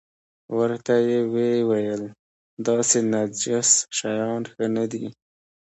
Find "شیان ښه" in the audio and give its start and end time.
3.97-4.65